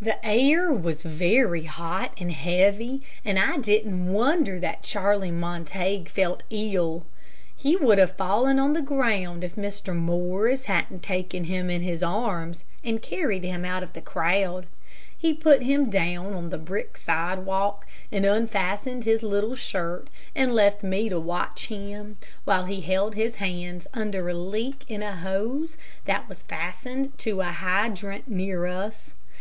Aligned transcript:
The 0.00 0.24
air 0.24 0.70
was 0.72 1.02
very 1.02 1.64
hot 1.64 2.12
and 2.16 2.30
heavy, 2.30 3.02
and 3.24 3.40
I 3.40 3.56
didn't 3.58 4.06
wonder 4.06 4.60
that 4.60 4.84
Charlie 4.84 5.32
Montague 5.32 6.04
felt 6.04 6.44
ill. 6.48 7.06
He 7.56 7.74
would 7.74 7.98
have 7.98 8.14
fallen 8.16 8.60
on 8.60 8.72
the 8.74 8.80
ground 8.80 9.42
if 9.42 9.56
Mr. 9.56 9.96
Morris 9.96 10.66
hadn't 10.66 11.02
taken 11.02 11.42
him 11.42 11.70
in 11.70 11.82
his 11.82 12.04
arms, 12.04 12.62
and 12.84 13.02
carried 13.02 13.42
him 13.42 13.64
out 13.64 13.82
of 13.82 13.94
the 13.94 14.00
crowd. 14.00 14.66
He 15.18 15.34
put 15.34 15.62
him 15.62 15.90
down 15.90 16.34
on 16.34 16.50
the 16.50 16.56
brick 16.58 16.96
sidewalk, 16.96 17.84
and 18.12 18.24
unfastened 18.24 19.06
his 19.06 19.24
little 19.24 19.56
shirt, 19.56 20.06
and 20.36 20.54
left 20.54 20.84
me 20.84 21.08
to 21.08 21.18
watch 21.18 21.66
him, 21.66 22.16
while 22.44 22.66
he 22.66 22.80
held 22.80 23.16
his 23.16 23.34
hands 23.42 23.88
under 23.92 24.28
a 24.28 24.34
leak 24.34 24.84
in 24.86 25.02
a 25.02 25.16
hose 25.16 25.76
that 26.04 26.28
was 26.28 26.44
fastened 26.44 27.18
to 27.18 27.40
a 27.40 27.46
hydrant 27.46 28.28
near 28.28 28.64
us. 28.64 29.14